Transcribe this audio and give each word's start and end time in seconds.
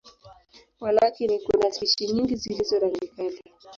Walakini, 0.79 1.39
kuna 1.39 1.71
spishi 1.71 2.07
nyingi 2.07 2.35
zilizo 2.35 2.79
rangi 2.79 3.07
kali. 3.07 3.41